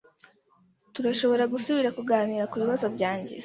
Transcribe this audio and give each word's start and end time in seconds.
Turashobora 0.93 1.43
gusubira 1.53 1.89
kuganira 1.97 2.49
kubibazo 2.51 2.85
byanjye? 2.95 3.33